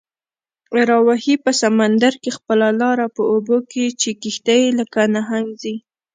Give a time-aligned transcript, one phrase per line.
[0.89, 5.75] راوهي په سمندر کې خپله لاره، په اوبو کې یې کشتۍ لکه نهنګ ځي